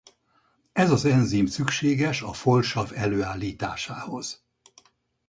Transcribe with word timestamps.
Ez 0.71 0.91
az 0.91 1.05
enzim 1.05 1.45
szükséges 1.45 2.21
a 2.21 2.31
folsav 2.33 2.91
előállításához. 2.95 4.45